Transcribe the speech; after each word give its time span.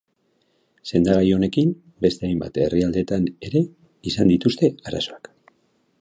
Sendagai 0.91 1.27
honekin 1.35 1.73
beste 2.07 2.25
hainbat 2.29 2.57
herrialdetan 2.63 3.27
ere 3.51 3.63
izan 4.13 4.33
dituzte 4.35 4.71
arazoak. 4.93 5.35